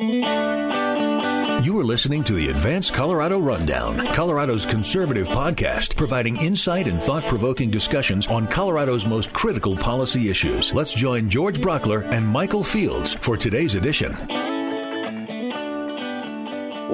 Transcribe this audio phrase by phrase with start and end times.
[0.00, 7.24] You are listening to the Advance Colorado Rundown, Colorado's conservative podcast, providing insight and thought
[7.24, 10.72] provoking discussions on Colorado's most critical policy issues.
[10.72, 14.16] Let's join George Brauchler and Michael Fields for today's edition.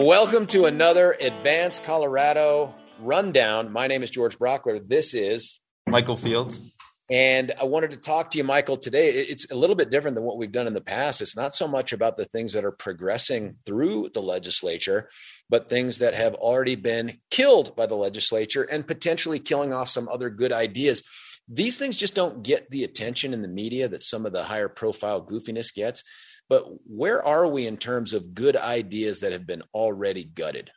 [0.02, 3.70] Welcome to another Advance Colorado Rundown.
[3.70, 4.78] My name is George Brauchler.
[4.82, 6.73] This is Michael Fields.
[7.10, 9.10] And I wanted to talk to you, Michael, today.
[9.10, 11.20] It's a little bit different than what we've done in the past.
[11.20, 15.10] It's not so much about the things that are progressing through the legislature,
[15.50, 20.08] but things that have already been killed by the legislature and potentially killing off some
[20.08, 21.02] other good ideas.
[21.46, 24.70] These things just don't get the attention in the media that some of the higher
[24.70, 26.02] profile goofiness gets.
[26.48, 30.70] But where are we in terms of good ideas that have been already gutted?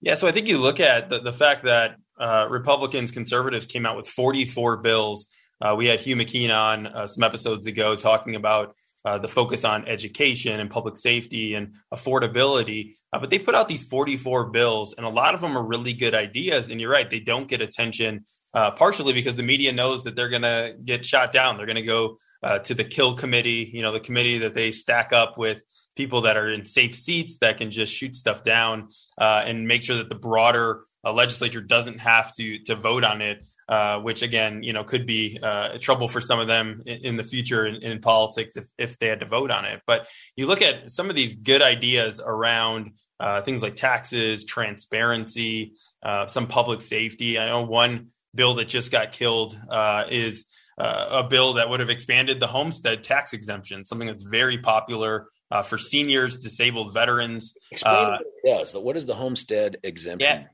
[0.00, 3.84] Yeah, so I think you look at the, the fact that uh, Republicans, conservatives came
[3.84, 5.28] out with 44 bills
[5.60, 9.64] uh, we had Hugh McKean on uh, some episodes ago talking about uh, the focus
[9.64, 12.94] on education and public safety and affordability.
[13.12, 15.92] Uh, but they put out these 44 bills, and a lot of them are really
[15.92, 16.70] good ideas.
[16.70, 20.28] And you're right, they don't get attention, uh, partially because the media knows that they're
[20.28, 21.56] going to get shot down.
[21.56, 24.72] They're going to go uh, to the kill committee, you know, the committee that they
[24.72, 25.64] stack up with
[25.96, 29.96] people that are in safe seats that can just shoot stuff down and make sure
[29.96, 34.72] that the broader legislature doesn't have to to vote on it uh, which again, you
[34.72, 38.00] know, could be uh, trouble for some of them in, in the future in, in,
[38.00, 39.82] politics if, if they had to vote on it.
[39.86, 45.74] But you look at some of these good ideas around uh, things like taxes, transparency,
[46.02, 47.38] uh, some public safety.
[47.38, 50.46] I know one bill that just got killed uh, is
[50.78, 55.26] uh, a bill that would have expanded the homestead tax exemption, something that's very popular
[55.64, 57.54] for seniors, disabled veterans.
[57.70, 58.74] Explain what it does.
[58.74, 60.42] What is the homestead exemption?
[60.42, 60.46] Yeah.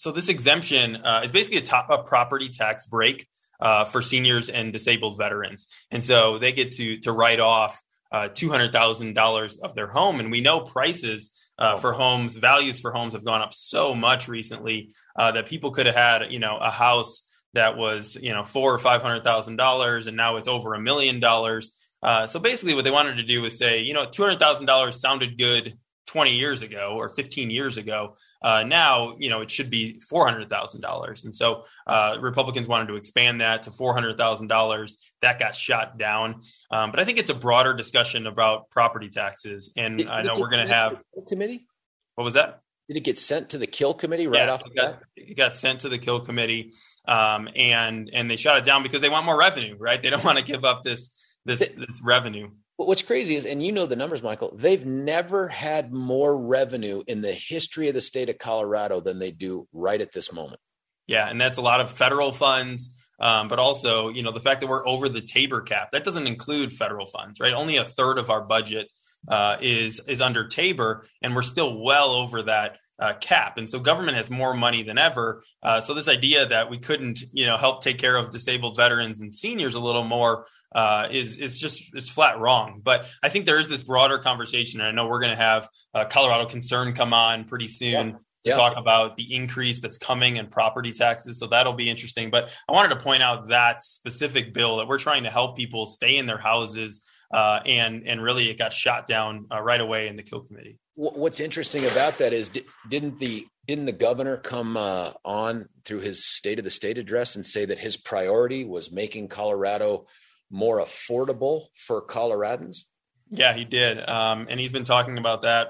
[0.00, 3.28] So this exemption uh, is basically a top up property tax break
[3.60, 7.78] uh, for seniors and disabled veterans, and so they get to to write off
[8.10, 10.18] uh, two hundred thousand dollars of their home.
[10.18, 14.26] And we know prices uh, for homes, values for homes have gone up so much
[14.26, 18.42] recently uh, that people could have had you know a house that was you know
[18.42, 21.72] four or five hundred thousand dollars, and now it's over a million dollars.
[22.02, 24.64] Uh, so basically, what they wanted to do was say, you know, two hundred thousand
[24.64, 25.76] dollars sounded good
[26.10, 28.16] 20 years ago or 15 years ago.
[28.42, 31.24] Uh, now, you know, it should be $400,000.
[31.24, 34.96] And so uh, Republicans wanted to expand that to $400,000.
[35.22, 36.42] That got shot down.
[36.68, 39.72] Um, but I think it's a broader discussion about property taxes.
[39.76, 41.00] And I know we're going to have.
[41.28, 41.68] Committee?
[42.16, 42.60] What was that?
[42.88, 45.52] Did it get sent to the kill committee right yeah, off it got, it got
[45.52, 46.72] sent to the kill committee.
[47.06, 50.02] Um, and and they shot it down because they want more revenue, right?
[50.02, 52.50] They don't want to give up this this this revenue.
[52.80, 57.02] But what's crazy is, and you know the numbers, Michael, they've never had more revenue
[57.06, 60.62] in the history of the state of Colorado than they do right at this moment.
[61.06, 64.62] Yeah, and that's a lot of federal funds, um, but also, you know, the fact
[64.62, 67.52] that we're over the Tabor cap that doesn't include federal funds, right?
[67.52, 68.88] Only a third of our budget
[69.28, 73.56] uh, is is under Tabor, and we're still well over that uh, cap.
[73.56, 75.42] And so government has more money than ever.
[75.62, 79.20] Uh, so this idea that we couldn't, you know, help take care of disabled veterans
[79.20, 82.80] and seniors a little more uh, is is just is flat wrong.
[82.82, 85.68] But I think there is this broader conversation, and I know we're going to have
[85.94, 88.08] uh, Colorado Concern come on pretty soon.
[88.08, 88.16] Yeah.
[88.44, 88.56] To yeah.
[88.56, 91.38] talk about the increase that's coming in property taxes.
[91.38, 92.30] So that'll be interesting.
[92.30, 95.84] But I wanted to point out that specific bill that we're trying to help people
[95.84, 100.08] stay in their houses uh, and and really it got shot down uh, right away
[100.08, 100.78] in the kill committee.
[101.02, 102.50] What's interesting about that is
[102.90, 107.36] didn't the didn't the governor come uh, on through his state of the state address
[107.36, 110.04] and say that his priority was making Colorado
[110.50, 112.84] more affordable for Coloradans?
[113.30, 114.06] Yeah, he did.
[114.06, 115.68] Um, and he's been talking about that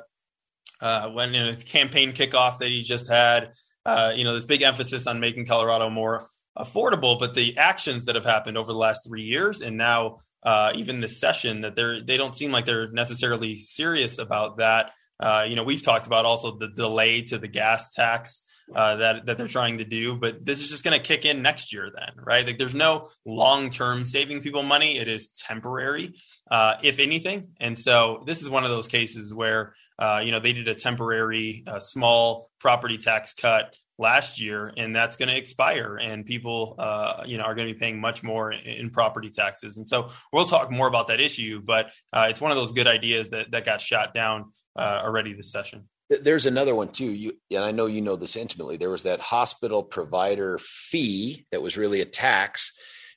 [0.80, 3.52] uh, when in his campaign kickoff that he just had.
[3.86, 6.26] Uh, you know, this big emphasis on making Colorado more
[6.58, 10.72] affordable, but the actions that have happened over the last three years and now uh,
[10.74, 14.90] even this session that they're they don't seem like they're necessarily serious about that.
[15.20, 18.42] Uh, you know, we've talked about also the delay to the gas tax
[18.74, 20.16] uh, that that they're trying to do.
[20.16, 22.46] But this is just going to kick in next year, then, right?
[22.46, 24.98] Like, there's no long term saving people money.
[24.98, 26.14] It is temporary,
[26.50, 27.50] uh, if anything.
[27.60, 30.74] And so this is one of those cases where uh, you know they did a
[30.74, 36.74] temporary uh, small property tax cut last year, and that's going to expire, and people
[36.78, 39.76] uh, you know are going to be paying much more in, in, property taxes.
[39.76, 42.86] And so we'll talk more about that issue, but uh, it's one of those good
[42.86, 45.88] ideas that that got shot down Uh, already this session.
[46.08, 47.12] There's another one too.
[47.12, 48.76] You and I know you know this intimately.
[48.76, 52.72] There was that hospital provider fee that was really a tax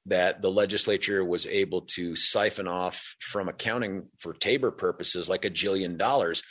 [0.05, 5.49] that the legislature was able to siphon off from accounting for Tabor purposes like a
[5.49, 6.43] jillion dollars.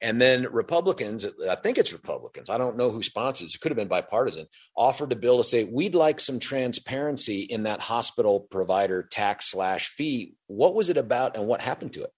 [0.00, 3.76] And then Republicans, I think it's Republicans, I don't know who sponsors, it could have
[3.76, 4.46] been bipartisan,
[4.76, 9.88] offered a bill to say, we'd like some transparency in that hospital provider tax slash
[9.88, 10.34] fee.
[10.46, 12.12] What was it about and what happened to it?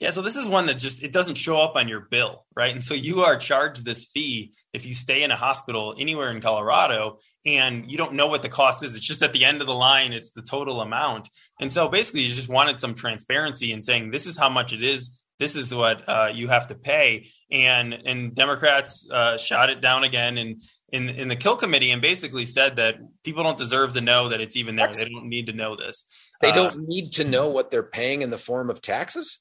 [0.00, 2.72] Yeah, so this is one that just it doesn't show up on your bill, right?
[2.72, 6.40] And so you are charged this fee if you stay in a hospital anywhere in
[6.40, 8.94] Colorado and you don't know what the cost is.
[8.94, 11.28] It's just at the end of the line, it's the total amount.
[11.60, 14.84] And so basically you just wanted some transparency in saying this is how much it
[14.84, 17.30] is, this is what uh, you have to pay.
[17.50, 22.00] And and Democrats uh, shot it down again and in in the kill committee and
[22.00, 24.86] basically said that people don't deserve to know that it's even there.
[24.86, 26.04] That's, they don't need to know this.
[26.40, 29.40] They don't uh, need to know what they're paying in the form of taxes.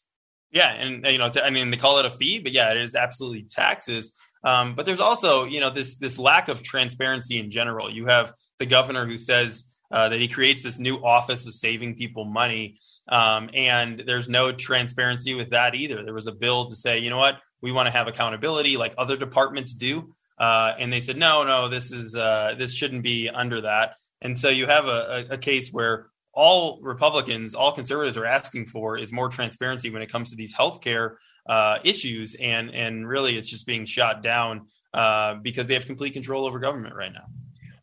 [0.52, 2.96] Yeah, and you know, I mean, they call it a fee, but yeah, it is
[2.96, 4.16] absolutely taxes.
[4.44, 7.90] Um, but there's also, you know, this this lack of transparency in general.
[7.90, 11.96] You have the governor who says uh, that he creates this new office of saving
[11.96, 12.80] people money,
[13.10, 16.04] um, and there's no transparency with that either.
[16.04, 18.94] There was a bill to say, you know what, we want to have accountability like
[18.98, 23.30] other departments do, uh, and they said, no, no, this is uh, this shouldn't be
[23.30, 23.96] under that.
[24.22, 28.68] And so you have a, a, a case where all Republicans, all conservatives are asking
[28.68, 31.16] for is more transparency when it comes to these healthcare
[31.50, 36.14] uh, issues, and and really it's just being shot down uh, because they have complete
[36.14, 37.26] control over government right now.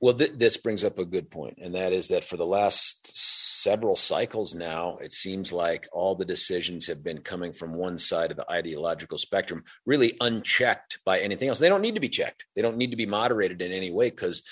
[0.00, 3.16] Well, th- this brings up a good point, and that is that for the last
[3.16, 8.30] several cycles now, it seems like all the decisions have been coming from one side
[8.30, 11.58] of the ideological spectrum, really unchecked by anything else.
[11.58, 12.46] They don't need to be checked.
[12.54, 14.44] They don't need to be moderated in any way because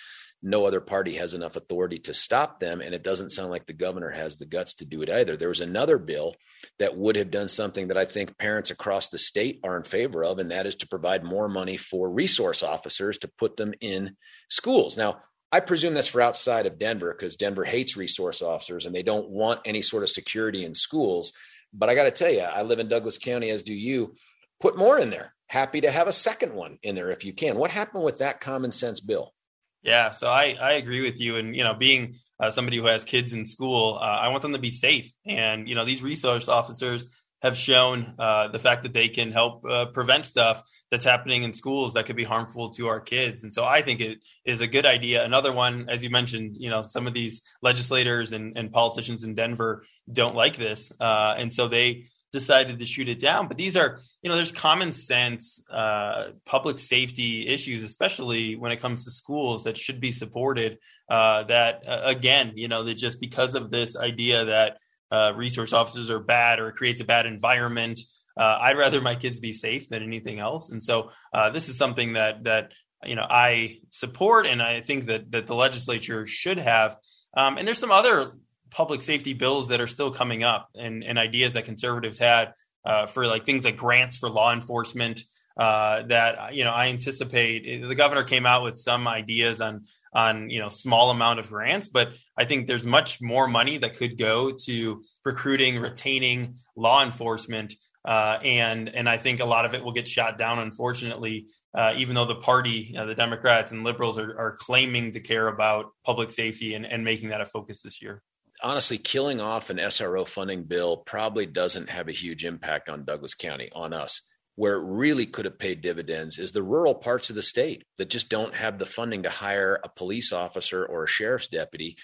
[0.42, 2.80] no other party has enough authority to stop them.
[2.80, 5.36] And it doesn't sound like the governor has the guts to do it either.
[5.36, 6.34] There was another bill
[6.80, 10.24] that would have done something that I think parents across the state are in favor
[10.24, 14.16] of, and that is to provide more money for resource officers to put them in
[14.48, 14.96] schools.
[14.96, 15.20] Now,
[15.52, 19.28] I presume that's for outside of Denver because Denver hates resource officers and they don't
[19.28, 21.32] want any sort of security in schools.
[21.74, 24.14] But I got to tell you, I live in Douglas County, as do you.
[24.60, 25.34] Put more in there.
[25.46, 27.56] Happy to have a second one in there if you can.
[27.56, 29.34] What happened with that common sense bill?
[29.82, 31.36] Yeah, so I, I agree with you.
[31.36, 34.52] And, you know, being uh, somebody who has kids in school, uh, I want them
[34.52, 35.12] to be safe.
[35.26, 37.10] And, you know, these resource officers
[37.42, 40.62] have shown uh, the fact that they can help uh, prevent stuff
[40.92, 43.42] that's happening in schools that could be harmful to our kids.
[43.42, 45.24] And so I think it is a good idea.
[45.24, 49.34] Another one, as you mentioned, you know, some of these legislators and, and politicians in
[49.34, 50.92] Denver don't like this.
[51.00, 53.48] Uh, and so they, decided to shoot it down.
[53.48, 58.80] But these are, you know, there's common sense uh, public safety issues, especially when it
[58.80, 60.78] comes to schools that should be supported.
[61.08, 64.78] Uh, that uh, again, you know, that just because of this idea that
[65.10, 68.00] uh, resource officers are bad or it creates a bad environment.
[68.34, 71.76] Uh, I'd rather my kids be safe than anything else, and so uh, this is
[71.76, 72.72] something that that
[73.04, 76.96] you know I support, and I think that that the legislature should have.
[77.36, 78.32] Um, and there's some other
[78.72, 82.54] public safety bills that are still coming up and, and ideas that conservatives had
[82.84, 85.20] uh, for like things like grants for law enforcement
[85.56, 89.84] uh, that you know I anticipate the governor came out with some ideas on
[90.14, 93.96] on you know small amount of grants but I think there's much more money that
[93.96, 97.74] could go to recruiting retaining law enforcement
[98.04, 101.92] uh, and and I think a lot of it will get shot down unfortunately uh,
[101.96, 106.30] even though the party the Democrats and liberals are, are claiming to care about public
[106.30, 108.22] safety and, and making that a focus this year
[108.62, 113.34] honestly, killing off an SRO funding bill probably doesn't have a huge impact on Douglas
[113.34, 114.22] County, on us.
[114.54, 118.10] Where it really could have paid dividends is the rural parts of the state that
[118.10, 121.96] just don't have the funding to hire a police officer or a sheriff's deputy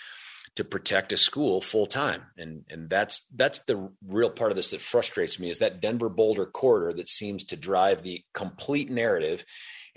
[0.57, 2.23] to protect a school full time.
[2.37, 6.09] And and that's that's the real part of this that frustrates me is that Denver
[6.09, 9.45] Boulder corridor that seems to drive the complete narrative.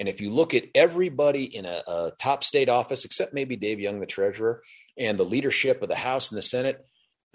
[0.01, 3.79] And if you look at everybody in a, a top state office, except maybe Dave
[3.79, 4.63] Young, the treasurer,
[4.97, 6.83] and the leadership of the House and the Senate,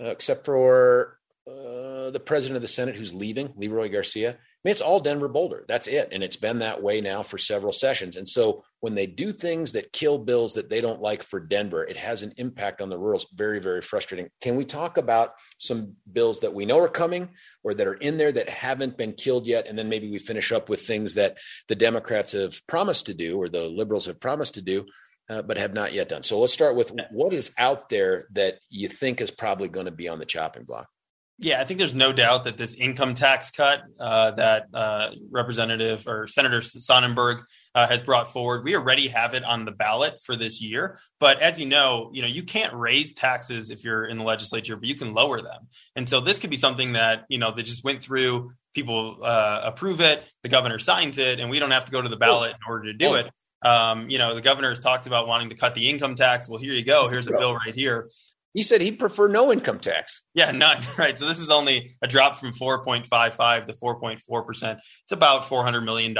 [0.02, 1.16] uh, except for
[1.48, 4.38] uh, the president of the Senate who's leaving, Leroy Garcia.
[4.66, 5.64] Mean, it's all Denver Boulder.
[5.68, 6.08] That's it.
[6.10, 8.16] And it's been that way now for several sessions.
[8.16, 11.84] And so when they do things that kill bills that they don't like for Denver,
[11.84, 13.22] it has an impact on the rural.
[13.32, 14.28] Very, very frustrating.
[14.40, 17.28] Can we talk about some bills that we know are coming
[17.62, 19.68] or that are in there that haven't been killed yet?
[19.68, 23.40] And then maybe we finish up with things that the Democrats have promised to do
[23.40, 24.84] or the liberals have promised to do
[25.30, 26.24] uh, but have not yet done.
[26.24, 29.92] So let's start with what is out there that you think is probably going to
[29.92, 30.88] be on the chopping block.
[31.38, 36.06] Yeah, I think there's no doubt that this income tax cut uh, that uh, Representative
[36.06, 40.34] or Senator Sonnenberg uh, has brought forward, we already have it on the ballot for
[40.34, 40.98] this year.
[41.20, 44.76] But as you know, you know you can't raise taxes if you're in the legislature,
[44.76, 45.68] but you can lower them.
[45.94, 48.52] And so this could be something that you know that just went through.
[48.74, 52.08] People uh, approve it, the governor signs it, and we don't have to go to
[52.08, 53.30] the ballot in order to do it.
[53.62, 56.48] Um, you know, the governor has talked about wanting to cut the income tax.
[56.48, 57.08] Well, here you go.
[57.10, 58.10] Here's a bill right here.
[58.56, 60.22] He said he'd prefer no income tax.
[60.32, 60.82] Yeah, none.
[60.98, 61.18] Right.
[61.18, 64.78] So this is only a drop from 4.55 to 4.4%.
[65.02, 66.16] It's about $400 million.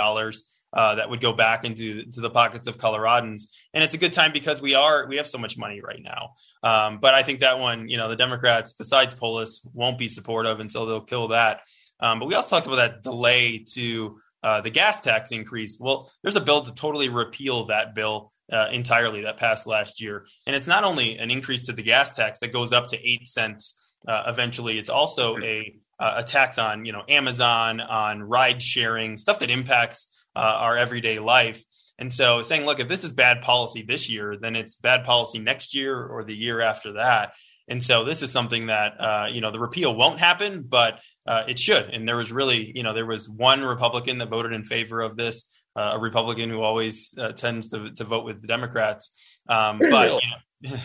[0.72, 4.12] Uh, that would go back into to the pockets of Coloradans, and it's a good
[4.12, 6.32] time because we are we have so much money right now.
[6.62, 10.60] Um, but I think that one, you know, the Democrats, besides Polis, won't be supportive,
[10.70, 11.60] so they'll kill that.
[12.00, 15.78] Um, but we also talked about that delay to uh, the gas tax increase.
[15.80, 20.26] Well, there's a bill to totally repeal that bill uh, entirely that passed last year.
[20.46, 23.26] And it's not only an increase to the gas tax that goes up to eight
[23.28, 23.74] cents
[24.06, 29.40] uh, eventually, it's also a, a tax on you know Amazon, on ride sharing, stuff
[29.40, 31.64] that impacts uh, our everyday life.
[31.98, 35.38] And so saying, look, if this is bad policy this year, then it's bad policy
[35.38, 37.32] next year or the year after that.
[37.68, 41.44] And so this is something that uh, you know the repeal won't happen, but uh,
[41.48, 41.90] it should.
[41.90, 45.16] And there was really, you know, there was one Republican that voted in favor of
[45.16, 49.12] this, uh, a Republican who always uh, tends to, to vote with the Democrats.
[49.48, 50.20] Um, but
[50.62, 50.76] you know,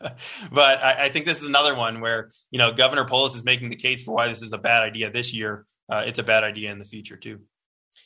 [0.52, 3.70] but I, I, think this is another one where you know Governor Polis is making
[3.70, 5.66] the case for why this is a bad idea this year.
[5.90, 7.40] Uh, it's a bad idea in the future too.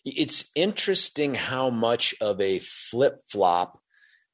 [0.05, 3.81] It's interesting how much of a flip flop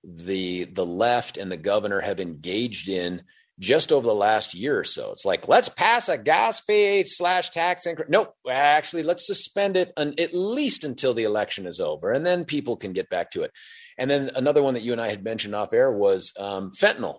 [0.02, 3.22] the the left and the governor have engaged in
[3.60, 5.12] just over the last year or so.
[5.12, 8.08] It's like, let's pass a gas fee slash tax increase.
[8.08, 12.76] Nope, actually, let's suspend it at least until the election is over, and then people
[12.76, 13.52] can get back to it.
[13.98, 17.18] And then another one that you and I had mentioned off air was um, fentanyl.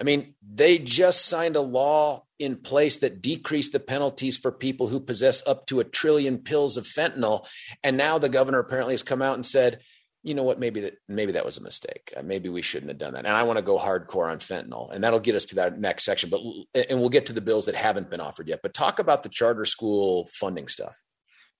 [0.00, 4.88] I mean, they just signed a law in place that decreased the penalties for people
[4.88, 7.46] who possess up to a trillion pills of fentanyl.
[7.84, 9.78] And now the governor apparently has come out and said,
[10.22, 12.12] you know what, maybe that maybe that was a mistake.
[12.16, 13.24] Uh, maybe we shouldn't have done that.
[13.24, 16.04] And I want to go hardcore on fentanyl, and that'll get us to that next
[16.04, 16.30] section.
[16.30, 16.40] But
[16.88, 18.60] and we'll get to the bills that haven't been offered yet.
[18.62, 21.02] But talk about the charter school funding stuff.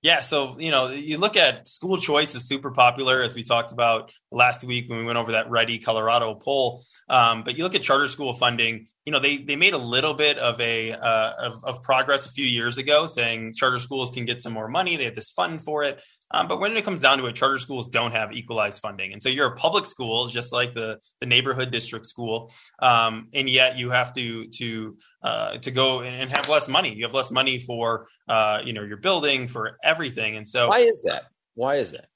[0.03, 3.71] Yeah, so you know, you look at school choice is super popular, as we talked
[3.71, 6.83] about last week when we went over that Ready Colorado poll.
[7.09, 8.89] Um, but you look at charter school funding.
[9.05, 12.31] You know, they they made a little bit of a uh, of, of progress a
[12.31, 14.97] few years ago, saying charter schools can get some more money.
[14.97, 16.01] They had this fund for it.
[16.33, 19.23] Um, but when it comes down to it, charter schools don't have equalized funding, and
[19.23, 23.77] so you're a public school, just like the the neighborhood district school, um, and yet
[23.77, 26.95] you have to to uh, to go and have less money.
[26.95, 30.79] You have less money for uh, you know your building for everything, and so why
[30.79, 31.25] is that?
[31.55, 32.07] Why is that?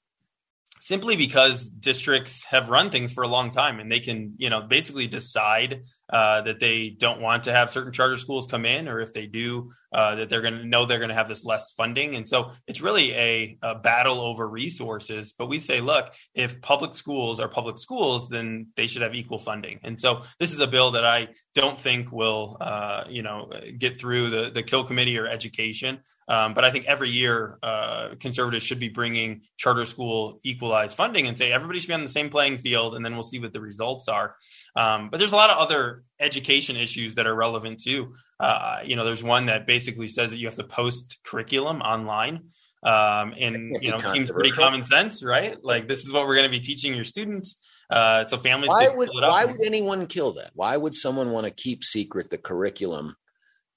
[0.79, 4.61] Simply because districts have run things for a long time, and they can you know
[4.61, 8.99] basically decide uh, that they don't want to have certain charter schools come in, or
[8.99, 11.71] if they do, uh, that they're going to know they're going to have this less
[11.71, 12.15] funding.
[12.15, 15.33] And so it's really a, a, battle over resources.
[15.37, 19.37] But we say, look, if public schools are public schools, then they should have equal
[19.37, 19.79] funding.
[19.83, 23.99] And so this is a bill that I don't think will, uh, you know, get
[23.99, 25.99] through the the Kill Committee or Education.
[26.29, 31.27] Um, but I think every year uh, conservatives should be bringing charter school equalized funding
[31.27, 33.53] and say everybody should be on the same playing field, and then we'll see what
[33.53, 34.35] the results are.
[34.77, 38.13] Um, but there's a lot of other education issues that are relevant too.
[38.39, 42.49] Uh, you know, there's one that basically says that you have to post curriculum online.
[42.83, 45.57] Um, and you know, seems pretty common sense, right?
[45.63, 47.57] Like this is what we're going to be teaching your students.
[47.89, 48.69] Uh, so families.
[48.69, 50.51] Why would why would anyone kill that?
[50.53, 53.15] Why would someone want to keep secret the curriculum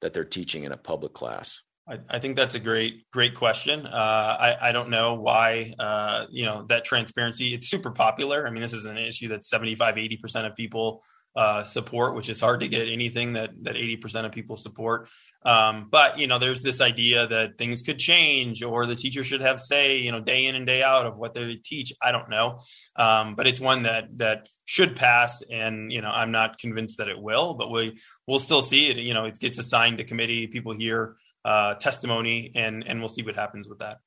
[0.03, 1.63] that they're teaching in a public class?
[1.91, 3.87] I, I think that's a great, great question.
[3.87, 8.47] Uh, I, I, don't know why, uh, you know, that transparency, it's super popular.
[8.47, 11.03] I mean, this is an issue that 75, 80% of people
[11.35, 15.09] uh, support, which is hard to get anything that, that 80% of people support.
[15.45, 19.41] Um, but, you know, there's this idea that things could change or the teacher should
[19.41, 21.93] have say, you know, day in and day out of what they teach.
[22.01, 22.61] I don't know.
[22.97, 25.43] Um, but it's one that, that should pass.
[25.51, 28.99] And, you know, I'm not convinced that it will, but we, we'll still see it.
[28.99, 30.47] You know, it gets assigned to committee.
[30.47, 33.99] People hear uh, testimony, and and we'll see what happens with that.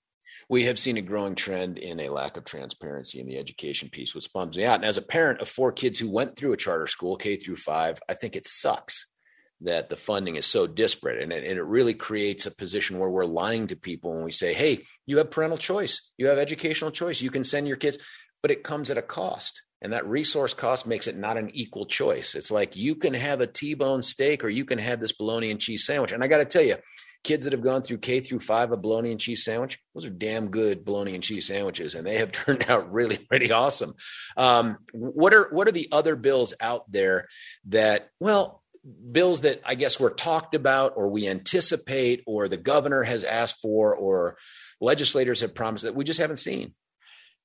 [0.49, 4.13] We have seen a growing trend in a lack of transparency in the education piece,
[4.13, 4.75] which bums me out.
[4.75, 7.55] And as a parent of four kids who went through a charter school, K through
[7.55, 9.07] five, I think it sucks
[9.61, 11.21] that the funding is so disparate.
[11.21, 14.31] And it, and it really creates a position where we're lying to people when we
[14.31, 17.97] say, hey, you have parental choice, you have educational choice, you can send your kids,
[18.41, 19.61] but it comes at a cost.
[19.81, 22.35] And that resource cost makes it not an equal choice.
[22.35, 25.51] It's like you can have a T bone steak or you can have this bologna
[25.51, 26.13] and cheese sandwich.
[26.13, 26.75] And I got to tell you,
[27.23, 30.09] kids that have gone through K through five a bologna and cheese sandwich, those are
[30.09, 33.95] damn good bologna and cheese sandwiches, and they have turned out really, pretty awesome.
[34.37, 37.27] Um, what are what are the other bills out there
[37.67, 38.61] that well?
[39.13, 43.61] Bills that I guess were talked about, or we anticipate, or the governor has asked
[43.61, 44.37] for, or
[44.81, 46.73] legislators have promised that we just haven't seen.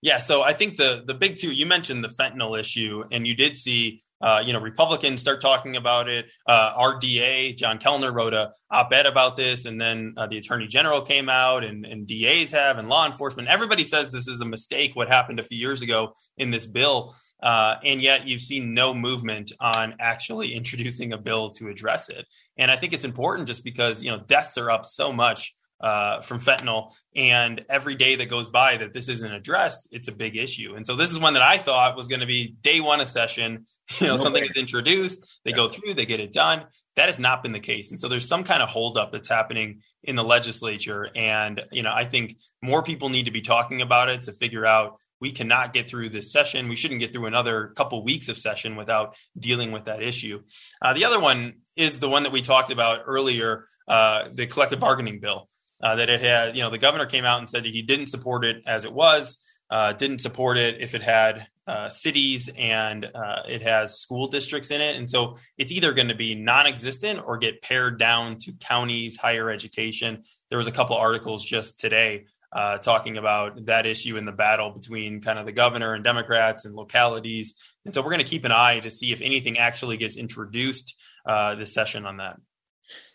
[0.03, 3.37] Yeah, so I think the the big two you mentioned the fentanyl issue, and you
[3.37, 6.27] did see uh, you know, Republicans start talking about it.
[6.47, 11.03] Uh, RDA, John Kellner wrote a op-ed about this, and then uh, the Attorney General
[11.03, 13.49] came out, and, and DAs have, and law enforcement.
[13.49, 14.97] Everybody says this is a mistake.
[14.97, 18.93] What happened a few years ago in this bill, uh, and yet you've seen no
[18.93, 22.27] movement on actually introducing a bill to address it.
[22.57, 26.21] And I think it's important just because you know deaths are up so much uh,
[26.21, 26.93] from fentanyl.
[27.15, 30.75] And every day that goes by that this isn't addressed, it's a big issue.
[30.75, 33.09] And so this is one that I thought was going to be day one of
[33.09, 33.67] session.
[34.01, 34.49] You know, no something way.
[34.49, 35.57] is introduced, they yeah.
[35.57, 36.67] go through, they get it done.
[36.97, 37.91] That has not been the case.
[37.91, 41.09] And so there's some kind of holdup that's happening in the legislature.
[41.17, 44.67] And, you know, I think more people need to be talking about it to figure
[44.67, 46.69] out we cannot get through this session.
[46.69, 50.43] We shouldn't get through another couple weeks of session without dealing with that issue.
[50.83, 54.81] Uh, the other one is the one that we talked about earlier, uh, the collective
[54.81, 55.49] bargaining bill.
[55.81, 58.45] Uh, that it had, you know, the governor came out and said he didn't support
[58.45, 59.39] it as it was,
[59.71, 64.71] uh, didn't support it if it had uh, cities and uh, it has school districts
[64.71, 64.97] in it.
[64.97, 69.17] And so it's either going to be non existent or get pared down to counties,
[69.17, 70.23] higher education.
[70.49, 74.71] There was a couple articles just today uh, talking about that issue in the battle
[74.71, 77.55] between kind of the governor and Democrats and localities.
[77.85, 80.97] And so we're going to keep an eye to see if anything actually gets introduced
[81.27, 82.37] uh, this session on that.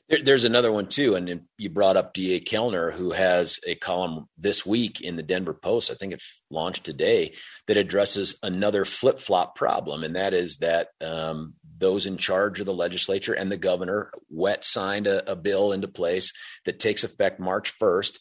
[0.10, 2.40] There, there's another one too, and you brought up D.A.
[2.40, 5.92] Kellner, who has a column this week in the Denver Post.
[5.92, 7.36] I think it launched today
[7.68, 12.66] that addresses another flip flop problem, and that is that um, those in charge of
[12.66, 16.34] the legislature and the governor wet signed a, a bill into place
[16.66, 18.20] that takes effect March 1st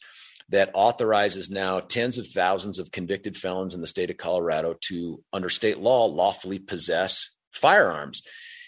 [0.49, 5.19] that authorizes now tens of thousands of convicted felons in the state of Colorado to,
[5.33, 8.23] under state law, lawfully possess firearms.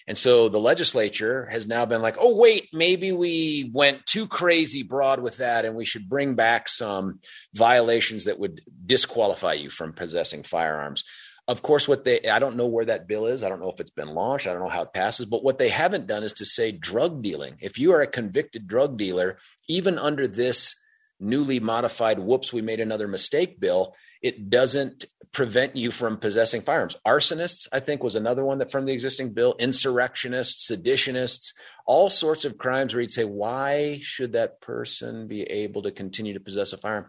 [0.07, 4.83] And so the legislature has now been like, oh, wait, maybe we went too crazy
[4.83, 7.21] broad with that, and we should bring back some
[7.55, 11.05] violations that would disqualify you from possessing firearms.
[11.47, 13.43] Of course, what they, I don't know where that bill is.
[13.43, 14.47] I don't know if it's been launched.
[14.47, 15.27] I don't know how it passes.
[15.27, 17.57] But what they haven't done is to say drug dealing.
[17.61, 20.75] If you are a convicted drug dealer, even under this
[21.21, 26.97] newly modified whoops we made another mistake bill it doesn't prevent you from possessing firearms.
[27.07, 31.53] Arsonists i think was another one that from the existing bill insurrectionists seditionists
[31.87, 36.33] all sorts of crimes where you'd say why should that person be able to continue
[36.33, 37.07] to possess a firearm?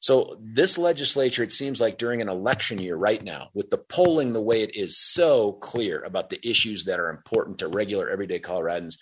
[0.00, 4.32] So this legislature it seems like during an election year right now with the polling
[4.32, 8.38] the way it is so clear about the issues that are important to regular everyday
[8.38, 8.98] coloradans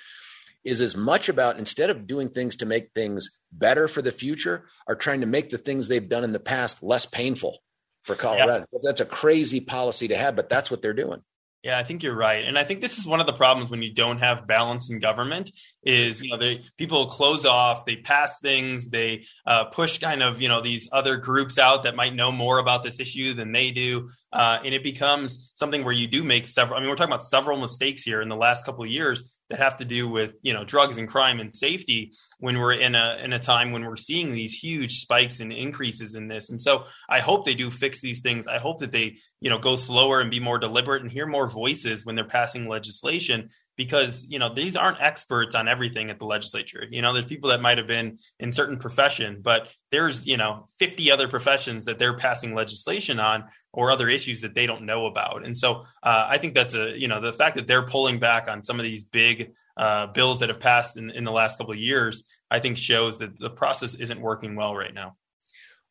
[0.67, 4.67] is as much about instead of doing things to make things better for the future,
[4.89, 7.59] are trying to make the things they've done in the past less painful
[8.03, 8.65] for Colorado.
[8.83, 11.23] That's a crazy policy to have, but that's what they're doing.
[11.63, 13.83] Yeah, I think you're right, and I think this is one of the problems when
[13.83, 15.51] you don't have balance in government.
[15.83, 20.41] Is you know they people close off, they pass things, they uh, push kind of
[20.41, 23.73] you know these other groups out that might know more about this issue than they
[23.73, 26.77] do, uh, and it becomes something where you do make several.
[26.77, 29.59] I mean, we're talking about several mistakes here in the last couple of years that
[29.59, 33.19] have to do with you know drugs and crime and safety when we're in a
[33.23, 36.51] in a time when we're seeing these huge spikes and increases in this.
[36.51, 38.47] And so i hope they do fix these things.
[38.47, 41.49] I hope that they you know go slower and be more deliberate and hear more
[41.49, 46.25] voices when they're passing legislation because you know these aren't experts on everything at the
[46.25, 46.85] legislature.
[46.91, 50.67] You know there's people that might have been in certain profession but there's you know
[50.79, 55.07] 50 other professions that they're passing legislation on or other issues that they don't know
[55.07, 55.47] about.
[55.47, 58.49] And so uh, i think that's a you know the fact that they're pulling back
[58.49, 61.73] on some of these big uh, bills that have passed in, in the last couple
[61.73, 65.17] of years i think shows that the process isn't working well right now.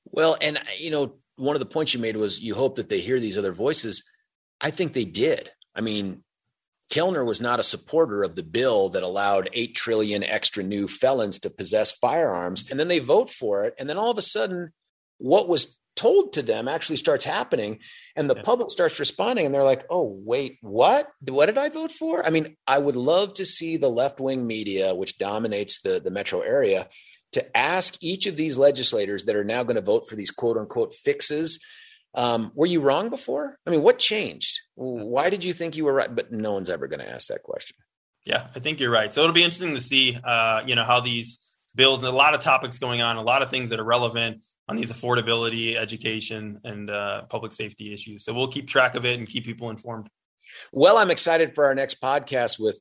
[0.06, 3.00] Well and you know one of the points you made was you hope that they
[3.00, 4.04] hear these other voices.
[4.60, 5.50] I think they did.
[5.74, 6.24] I mean
[6.90, 11.40] Kellner was not a supporter of the bill that allowed 8 trillion extra new felons
[11.40, 12.70] to possess firearms.
[12.70, 13.74] And then they vote for it.
[13.80, 14.72] And then all of a sudden,
[15.18, 17.80] what was told to them actually starts happening.
[18.16, 19.46] And the public starts responding.
[19.46, 21.10] And they're like, oh, wait, what?
[21.22, 22.26] What did I vote for?
[22.26, 26.12] I mean, I would love to see the left wing media, which dominates the, the
[26.12, 26.88] metro area,
[27.32, 30.58] to ask each of these legislators that are now going to vote for these quote
[30.58, 31.60] unquote fixes
[32.16, 33.58] um, were you wrong before?
[33.68, 34.62] I mean, what changed?
[34.76, 36.14] Why did you think you were right?
[36.14, 37.76] But no one's ever going to ask that question.
[38.26, 39.14] Yeah, I think you're right.
[39.14, 41.40] So it'll be interesting to see, uh, you know, how these
[41.76, 44.44] bills and a lot of topics going on, a lot of things that are relevant
[44.68, 48.26] on these affordability, education, and uh, public safety issues.
[48.26, 50.08] So we'll keep track of it and keep people informed.
[50.72, 52.80] Well, I'm excited for our next podcast with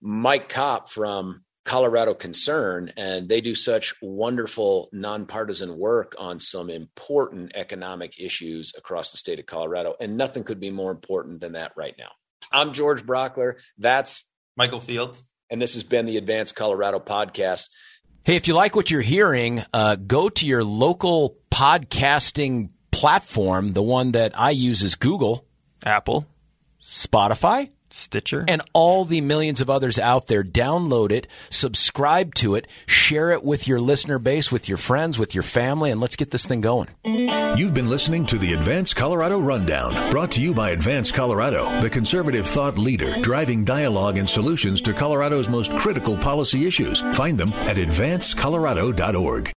[0.00, 7.52] Mike Kopp from Colorado Concern, and they do such wonderful nonpartisan work on some important
[7.54, 9.94] economic issues across the state of Colorado.
[10.00, 12.10] And nothing could be more important than that right now.
[12.52, 13.60] I'm George Brauchler.
[13.76, 14.24] That's
[14.56, 15.24] Michael Fields.
[15.50, 17.66] And this has been the Advance Colorado Podcast.
[18.24, 23.72] Hey, if you like what you're hearing, uh, go to your local podcasting platform.
[23.72, 25.44] The one that I use is Google,
[25.84, 26.26] Apple,
[26.80, 30.44] Spotify Stitcher, and all the millions of others out there.
[30.44, 35.34] Download it, subscribe to it, share it with your listener base, with your friends, with
[35.34, 36.88] your family, and let's get this thing going.
[37.04, 41.90] You've been listening to the Advance Colorado Rundown, brought to you by Advance Colorado, the
[41.90, 47.00] conservative thought leader driving dialogue and solutions to Colorado's most critical policy issues.
[47.14, 49.55] Find them at advancecolorado.org.